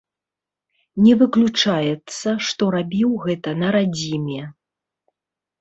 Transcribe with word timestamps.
Не 1.07 1.11
выключаецца, 1.19 2.27
што 2.47 2.63
рабіў 2.79 3.09
гэта 3.27 3.49
на 3.61 3.67
радзіме. 3.77 4.41